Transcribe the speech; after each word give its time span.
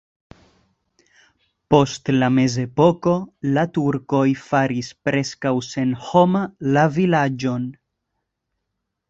Post 1.73 2.09
la 2.23 2.29
mezepoko 2.37 3.13
la 3.59 3.65
turkoj 3.77 4.23
faris 4.47 4.91
preskaŭ 5.09 5.53
senhoma 5.69 6.43
la 6.73 6.89
vilaĝon. 6.99 7.71